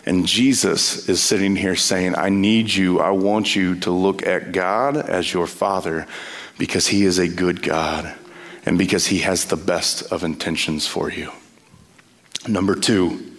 [0.06, 4.52] And Jesus is sitting here saying, I need you, I want you to look at
[4.52, 6.08] God as your father
[6.58, 8.15] because he is a good God
[8.65, 11.32] and because he has the best of intentions for you.
[12.47, 13.32] Number two,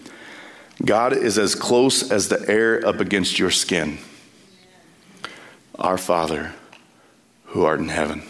[0.85, 3.99] God is as close as the air up against your skin.
[5.79, 6.53] Our Father,
[7.47, 8.23] who art in heaven.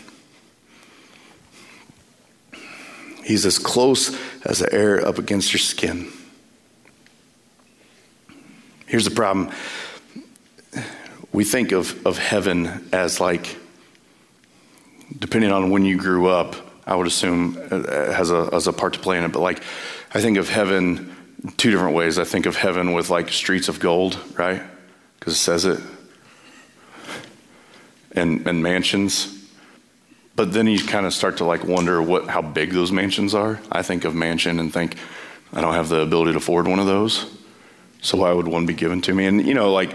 [3.24, 6.10] He's as close as the air up against your skin.
[8.86, 9.50] Here's the problem
[11.32, 13.56] we think of, of heaven as like,
[15.18, 18.94] depending on when you grew up, I would assume uh, has a, has a part
[18.94, 19.62] to play in it, but like,
[20.12, 21.14] I think of heaven
[21.56, 22.18] two different ways.
[22.18, 24.62] I think of heaven with like streets of gold, right?
[25.18, 25.80] Because it says it,
[28.12, 29.38] and and mansions.
[30.34, 33.60] But then you kind of start to like wonder what how big those mansions are.
[33.70, 34.96] I think of mansion and think
[35.52, 37.26] I don't have the ability to afford one of those,
[38.00, 39.26] so why would one be given to me?
[39.26, 39.94] And you know, like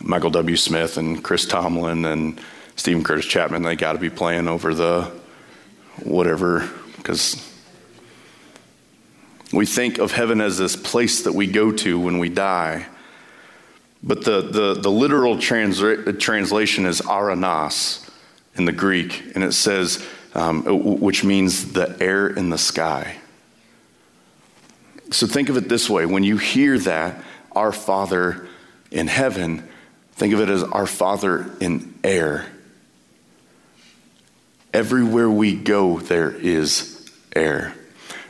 [0.00, 0.56] Michael W.
[0.56, 2.40] Smith and Chris Tomlin and
[2.76, 5.10] Steven Curtis Chapman, they got to be playing over the
[6.02, 7.46] whatever because
[9.52, 12.86] we think of heaven as this place that we go to when we die.
[14.02, 15.82] But the, the, the literal trans-
[16.18, 18.08] translation is ouranos
[18.54, 20.62] in the Greek, and it says, um,
[21.00, 23.16] which means the air in the sky.
[25.10, 28.46] So think of it this way when you hear that, our Father
[28.90, 29.68] in heaven,
[30.12, 32.46] think of it as our Father in air.
[34.72, 37.74] Everywhere we go, there is air.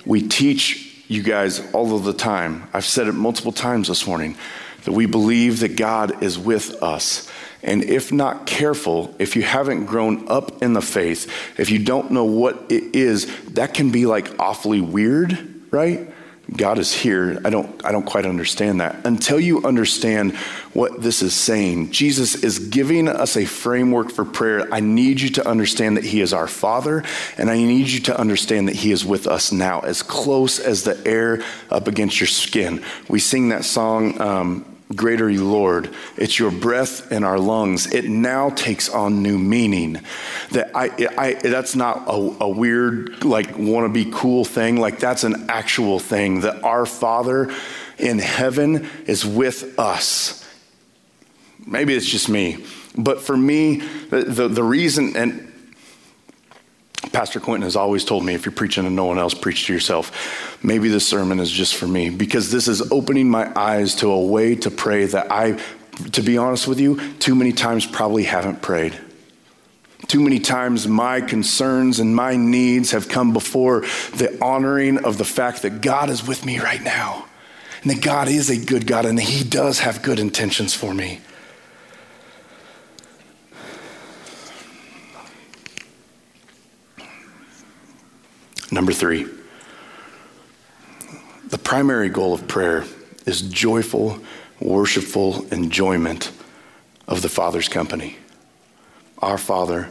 [0.06, 2.68] We teach you guys all of the time.
[2.72, 4.36] I've said it multiple times this morning
[4.84, 7.28] that we believe that God is with us.
[7.62, 12.10] And if not careful, if you haven't grown up in the faith, if you don't
[12.10, 15.38] know what it is, that can be like awfully weird,
[15.70, 16.10] right?
[16.56, 17.40] God is here.
[17.44, 19.06] I don't, I don't quite understand that.
[19.06, 20.36] Until you understand
[20.72, 24.72] what this is saying, Jesus is giving us a framework for prayer.
[24.72, 27.04] I need you to understand that He is our Father,
[27.38, 30.82] and I need you to understand that He is with us now, as close as
[30.82, 32.82] the air up against your skin.
[33.08, 35.94] We sing that song, um, Great are you, Lord.
[36.16, 37.86] It's your breath in our lungs.
[37.92, 40.00] It now takes on new meaning.
[40.50, 44.76] That I, I that's not a, a weird, like, want to be cool thing.
[44.80, 47.54] Like, that's an actual thing that our Father
[47.98, 50.44] in heaven is with us.
[51.64, 52.64] Maybe it's just me.
[52.96, 55.49] But for me, the, the, the reason, and
[57.12, 59.72] Pastor Quentin has always told me if you're preaching to no one else, preach to
[59.72, 60.58] yourself.
[60.62, 64.26] Maybe this sermon is just for me because this is opening my eyes to a
[64.26, 65.58] way to pray that I,
[66.12, 68.98] to be honest with you, too many times probably haven't prayed.
[70.08, 73.80] Too many times my concerns and my needs have come before
[74.14, 77.26] the honoring of the fact that God is with me right now
[77.82, 81.20] and that God is a good God and He does have good intentions for me.
[88.70, 89.26] Number three,
[91.48, 92.84] the primary goal of prayer
[93.26, 94.20] is joyful,
[94.60, 96.30] worshipful enjoyment
[97.08, 98.16] of the Father's company.
[99.18, 99.88] Our Father,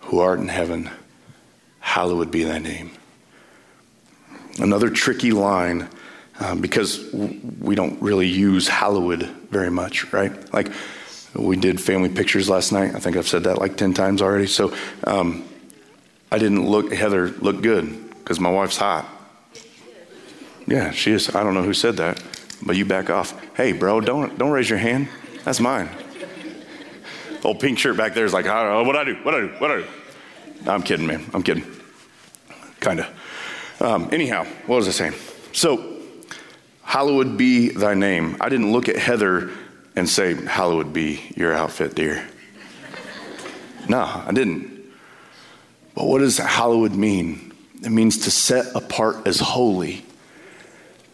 [0.00, 0.90] who art in heaven,
[1.78, 2.90] hallowed be thy name.
[4.58, 5.88] Another tricky line,
[6.40, 10.52] um, because we don't really use hallowed very much, right?
[10.52, 10.72] Like
[11.34, 12.96] we did family pictures last night.
[12.96, 14.48] I think I've said that like 10 times already.
[14.48, 15.44] So um,
[16.32, 19.08] I didn't look, Heather looked good because my wife's hot.
[20.66, 21.34] Yeah, she is.
[21.34, 22.22] I don't know who said that,
[22.60, 23.32] but you back off.
[23.56, 25.08] Hey, bro, don't don't raise your hand.
[25.44, 25.88] That's mine.
[27.42, 29.40] Old pink shirt back there is like, I don't know what I do, what I
[29.40, 29.86] do, what I do.
[30.66, 31.24] No, I'm kidding, man.
[31.32, 31.64] I'm kidding.
[32.80, 33.80] Kind of.
[33.80, 35.14] Um, anyhow, what was I saying?
[35.54, 36.02] So,
[36.82, 38.36] hallowed be thy name.
[38.42, 39.50] I didn't look at Heather
[39.96, 42.28] and say, hallowed be your outfit, dear.
[43.88, 44.84] no, I didn't.
[45.94, 47.47] But what does hallowed mean?
[47.82, 50.04] It means to set apart as holy.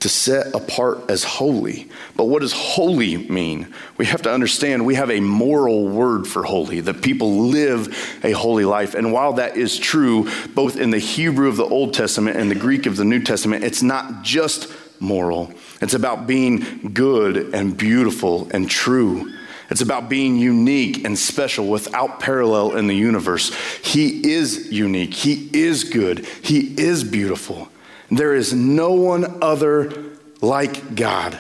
[0.01, 1.89] To set apart as holy.
[2.17, 3.73] But what does holy mean?
[3.97, 8.33] We have to understand we have a moral word for holy, that people live a
[8.33, 8.95] holy life.
[8.95, 12.55] And while that is true, both in the Hebrew of the Old Testament and the
[12.55, 18.49] Greek of the New Testament, it's not just moral, it's about being good and beautiful
[18.53, 19.33] and true.
[19.71, 23.55] It's about being unique and special without parallel in the universe.
[23.83, 25.15] He is unique.
[25.15, 26.27] He is good.
[26.43, 27.69] He is beautiful.
[28.11, 29.93] There is no one other
[30.41, 31.39] like God.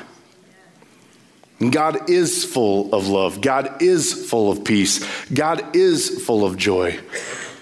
[1.70, 3.40] God is full of love.
[3.40, 5.04] God is full of peace.
[5.30, 6.98] God is full of joy.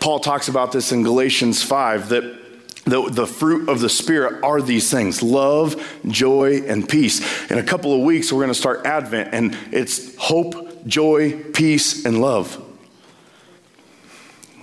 [0.00, 2.41] Paul talks about this in Galatians 5 that
[2.84, 5.76] the, the fruit of the Spirit are these things love,
[6.06, 7.50] joy, and peace.
[7.50, 12.04] In a couple of weeks, we're going to start Advent, and it's hope, joy, peace,
[12.04, 12.60] and love.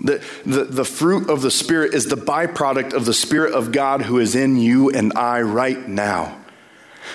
[0.02, 4.02] The, the, the fruit of the Spirit is the byproduct of the Spirit of God
[4.02, 6.38] who is in you and I right now.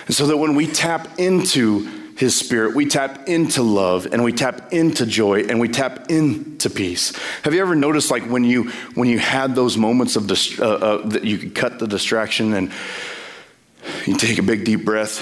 [0.07, 4.31] And so that when we tap into his spirit, we tap into love and we
[4.31, 7.13] tap into joy and we tap into peace.
[7.43, 10.75] Have you ever noticed, like when you when you had those moments of dist- uh,
[10.75, 12.71] uh, that you could cut the distraction and
[14.05, 15.21] you take a big deep breath,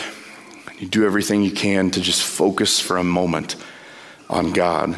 [0.67, 3.55] and you do everything you can to just focus for a moment
[4.29, 4.95] on God.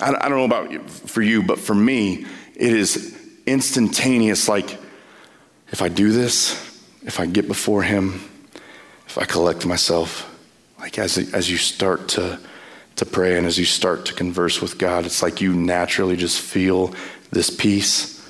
[0.00, 2.24] I, I don't know about you, for you, but for me,
[2.54, 3.14] it is
[3.44, 4.48] instantaneous.
[4.48, 4.78] Like
[5.68, 6.52] if I do this,
[7.02, 8.22] if I get before Him,
[9.06, 10.27] if I collect myself
[10.78, 12.38] like as, as you start to,
[12.96, 16.40] to pray and as you start to converse with God, it's like you naturally just
[16.40, 16.94] feel
[17.30, 18.26] this peace,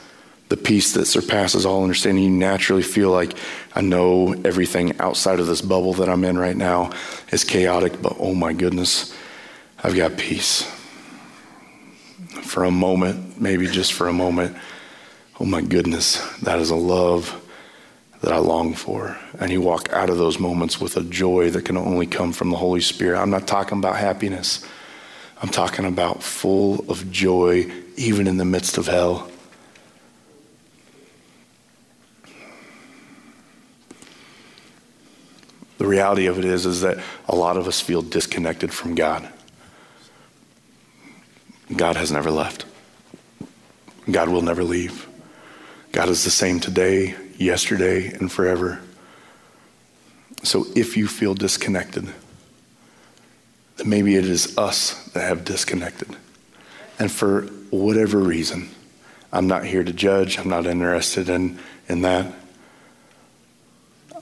[0.48, 2.24] the peace that surpasses all understanding.
[2.24, 3.34] You naturally feel like
[3.74, 6.90] I know everything outside of this bubble that I'm in right now
[7.30, 9.14] is chaotic, but oh my goodness,
[9.82, 10.62] I've got peace.
[12.42, 14.56] For a moment, maybe just for a moment,
[15.38, 17.44] oh my goodness, that is a love
[18.20, 19.16] that I long for.
[19.38, 22.50] And you walk out of those moments with a joy that can only come from
[22.50, 23.20] the Holy Spirit.
[23.20, 24.64] I'm not talking about happiness,
[25.40, 29.30] I'm talking about full of joy, even in the midst of hell.
[35.78, 36.98] The reality of it is, is that
[37.28, 39.28] a lot of us feel disconnected from God.
[41.74, 42.64] God has never left.
[44.10, 45.06] God will never leave.
[45.92, 48.80] God is the same today, yesterday, and forever.
[50.42, 52.12] So if you feel disconnected,
[53.76, 56.14] then maybe it is us that have disconnected.
[56.98, 58.68] And for whatever reason,
[59.32, 61.58] I'm not here to judge, I'm not interested in,
[61.88, 62.34] in that.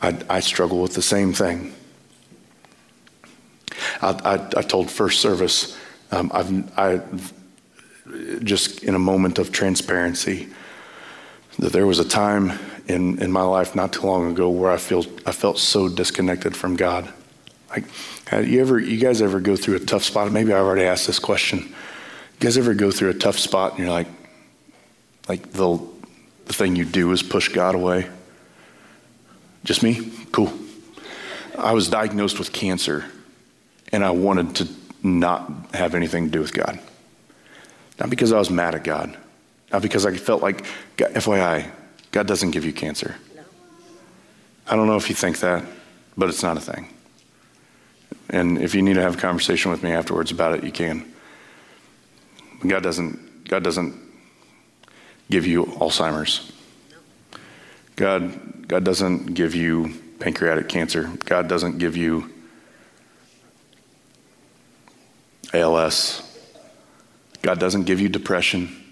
[0.01, 1.75] I, I struggle with the same thing.
[4.03, 5.77] I, I, I told first service,
[6.11, 7.01] um, I've, I,
[8.43, 10.49] just in a moment of transparency,
[11.59, 12.59] that there was a time
[12.89, 16.57] in, in my life not too long ago where I feel I felt so disconnected
[16.57, 17.13] from God.
[17.71, 17.85] Like,
[18.47, 20.31] you ever you guys ever go through a tough spot?
[20.31, 21.59] Maybe I've already asked this question.
[21.59, 24.09] You guys ever go through a tough spot and you're like,
[25.29, 25.81] like the
[26.47, 28.09] the thing you do is push God away?
[29.65, 30.13] Just me?
[30.31, 30.53] Cool.
[31.59, 33.05] I was diagnosed with cancer,
[33.93, 34.69] and I wanted to
[35.03, 36.79] not have anything to do with God.
[37.99, 39.17] Not because I was mad at God,
[39.73, 40.65] not because I felt like,
[40.99, 41.71] FYI,
[42.17, 43.15] God doesn't give you cancer.
[43.37, 43.43] No.
[44.67, 45.63] I don't know if you think that,
[46.17, 46.89] but it's not a thing.
[48.31, 51.13] And if you need to have a conversation with me afterwards about it, you can.
[52.67, 54.01] God doesn't, God doesn't
[55.29, 56.51] give you Alzheimer's.
[57.97, 61.13] God, God doesn't give you pancreatic cancer.
[61.27, 62.33] God doesn't give you
[65.53, 66.23] ALS.
[67.43, 68.86] God doesn't give you depression.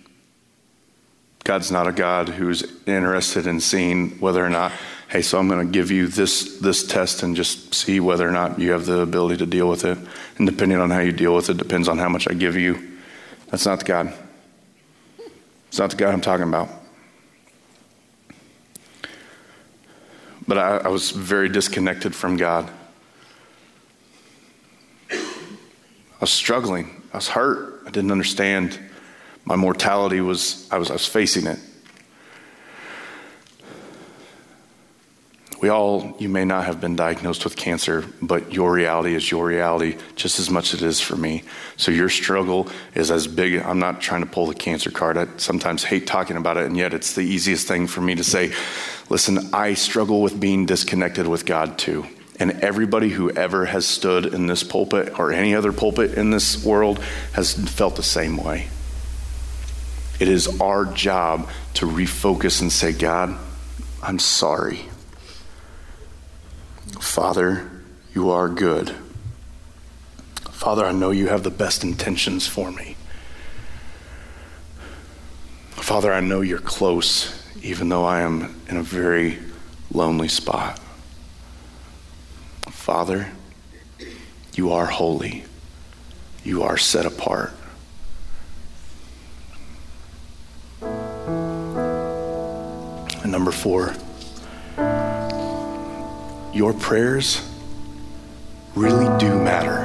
[1.44, 4.72] God's not a God who's interested in seeing whether or not,
[5.08, 8.32] hey, so I'm going to give you this this test and just see whether or
[8.32, 9.98] not you have the ability to deal with it.
[10.38, 12.98] And depending on how you deal with it, depends on how much I give you.
[13.50, 14.14] That's not the God.
[15.68, 16.70] It's not the God I'm talking about.
[20.48, 22.70] But I, I was very disconnected from God.
[25.10, 27.02] I was struggling.
[27.12, 27.82] I was hurt.
[27.86, 28.78] I didn't understand
[29.44, 31.58] my mortality was I was, I was facing it.
[35.64, 39.46] We all, you may not have been diagnosed with cancer, but your reality is your
[39.46, 41.42] reality just as much as it is for me.
[41.78, 43.62] So your struggle is as big.
[43.62, 45.16] I'm not trying to pull the cancer card.
[45.16, 48.22] I sometimes hate talking about it, and yet it's the easiest thing for me to
[48.22, 48.52] say,
[49.08, 52.04] listen, I struggle with being disconnected with God too.
[52.38, 56.62] And everybody who ever has stood in this pulpit or any other pulpit in this
[56.62, 56.98] world
[57.32, 58.68] has felt the same way.
[60.20, 63.36] It is our job to refocus and say, God,
[64.02, 64.80] I'm sorry.
[67.00, 67.70] Father,
[68.14, 68.94] you are good.
[70.50, 72.96] Father, I know you have the best intentions for me.
[75.70, 79.38] Father, I know you're close, even though I am in a very
[79.92, 80.80] lonely spot.
[82.70, 83.30] Father,
[84.54, 85.44] you are holy.
[86.44, 87.52] you are set apart.
[93.24, 93.94] And number four,
[96.52, 97.40] your prayers
[98.74, 99.78] really do matter.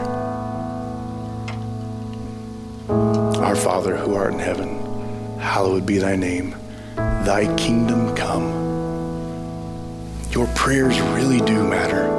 [3.41, 6.53] Our Father who art in heaven, hallowed be thy name.
[6.95, 8.43] Thy kingdom come.
[10.31, 12.11] Your prayers really do matter.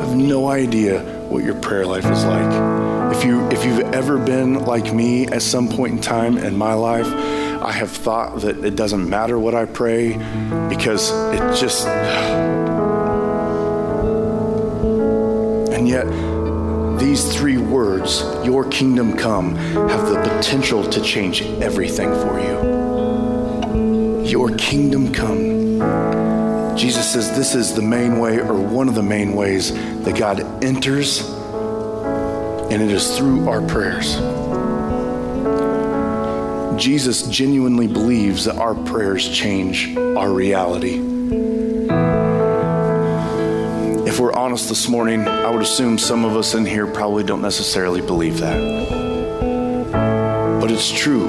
[0.00, 1.00] I have no idea
[1.30, 3.16] what your prayer life is like.
[3.16, 6.74] If you if you've ever been like me at some point in time in my
[6.74, 7.06] life,
[7.62, 10.14] I have thought that it doesn't matter what I pray
[10.68, 11.86] because it just
[15.72, 16.06] and yet
[16.98, 24.26] these three words, your kingdom come, have the potential to change everything for you.
[24.26, 26.76] Your kingdom come.
[26.76, 29.72] Jesus says this is the main way, or one of the main ways,
[30.04, 31.20] that God enters,
[32.70, 34.16] and it is through our prayers.
[36.78, 41.00] Jesus genuinely believes that our prayers change our reality.
[44.08, 47.42] If we're honest this morning, I would assume some of us in here probably don't
[47.42, 48.58] necessarily believe that.
[50.60, 51.28] But it's true.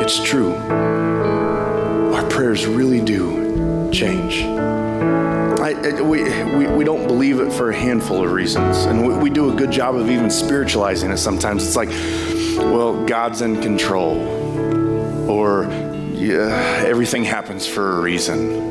[0.00, 0.54] It's true.
[0.54, 4.42] Our prayers really do change.
[5.58, 6.22] I, I, we,
[6.56, 8.84] we, we don't believe it for a handful of reasons.
[8.84, 11.66] And we, we do a good job of even spiritualizing it sometimes.
[11.66, 11.88] It's like,
[12.56, 14.18] well, God's in control.
[15.30, 15.64] Or
[16.12, 18.66] yeah, everything happens for a reason.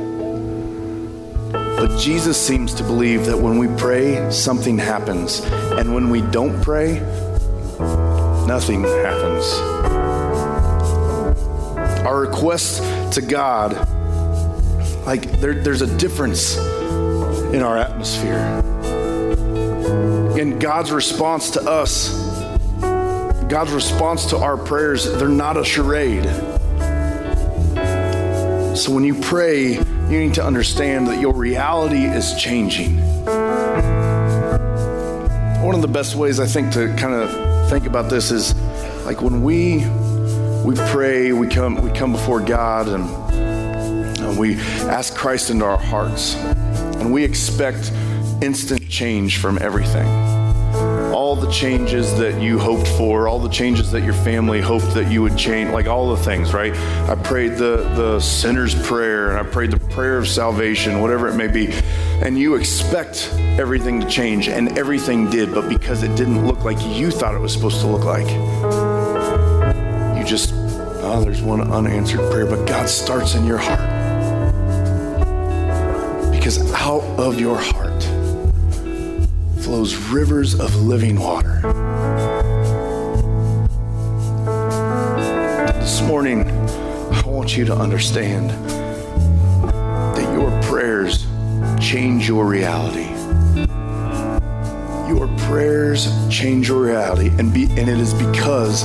[1.51, 5.41] But Jesus seems to believe that when we pray, something happens.
[5.41, 6.99] And when we don't pray,
[8.47, 9.45] nothing happens.
[12.05, 12.79] Our requests
[13.15, 13.73] to God,
[15.05, 18.37] like there, there's a difference in our atmosphere.
[20.39, 22.24] And God's response to us,
[23.47, 26.25] God's response to our prayers, they're not a charade.
[28.75, 32.97] So when you pray, you need to understand that your reality is changing.
[35.63, 38.55] One of the best ways I think to kind of think about this is
[39.05, 39.85] like when we
[40.65, 43.03] we pray, we come we come before God and,
[44.21, 44.55] and we
[44.89, 47.91] ask Christ into our hearts and we expect
[48.41, 50.34] instant change from everything
[51.35, 55.21] the changes that you hoped for, all the changes that your family hoped that you
[55.21, 56.73] would change, like all the things, right?
[57.09, 61.35] I prayed the, the sinner's prayer and I prayed the prayer of salvation, whatever it
[61.35, 61.71] may be.
[62.21, 66.77] And you expect everything to change, and everything did, but because it didn't look like
[66.81, 68.27] you thought it was supposed to look like,
[70.17, 73.79] you just, oh, there's one unanswered prayer, but God starts in your heart.
[76.31, 78.03] Because out of your heart,
[79.65, 81.59] flows rivers of living water.
[85.79, 88.51] This morning, I want you to understand
[89.71, 91.25] that your prayers
[91.81, 93.09] change your reality.
[95.11, 98.83] Your prayers change your reality, and, be, and it is because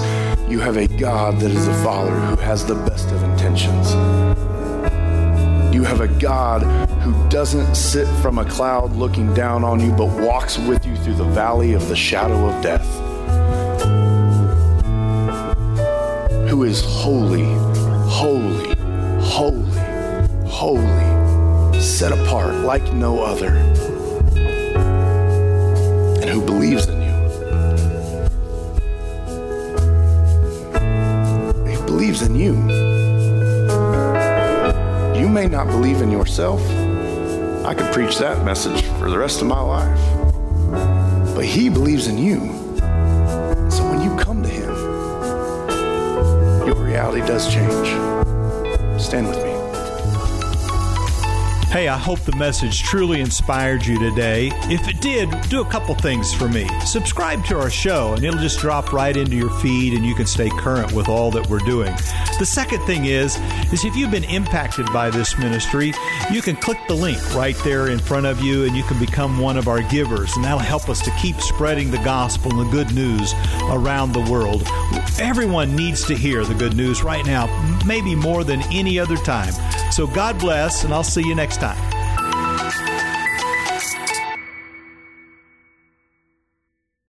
[0.48, 3.92] you have a God that is a Father who has the best of intentions.
[6.00, 6.62] A God
[7.02, 11.16] who doesn't sit from a cloud looking down on you, but walks with you through
[11.16, 12.86] the valley of the shadow of death.
[16.48, 17.44] Who is holy,
[18.08, 18.74] holy,
[19.20, 19.70] holy,
[20.48, 23.48] holy, set apart like no other,
[26.16, 27.12] and who believes in you.
[31.68, 32.34] He believes in.
[32.36, 32.79] You
[35.30, 36.60] may not believe in yourself.
[37.64, 41.34] I could preach that message for the rest of my life.
[41.34, 42.40] But He believes in you.
[43.70, 44.70] So when you come to Him,
[46.66, 47.88] your reality does change.
[49.00, 49.50] Stand with me.
[51.70, 54.50] Hey, I hope the message truly inspired you today.
[54.64, 56.66] If it did, do a couple things for me.
[56.84, 60.26] Subscribe to our show, and it'll just drop right into your feed, and you can
[60.26, 61.94] stay current with all that we're doing.
[62.40, 63.36] The second thing is,
[63.70, 65.92] is if you've been impacted by this ministry,
[66.32, 69.38] you can click the link right there in front of you, and you can become
[69.38, 72.72] one of our givers, and that'll help us to keep spreading the gospel and the
[72.72, 73.34] good news
[73.64, 74.62] around the world.
[75.20, 77.46] Everyone needs to hear the good news right now,
[77.84, 79.52] maybe more than any other time.
[79.92, 81.89] So God bless, and I'll see you next time.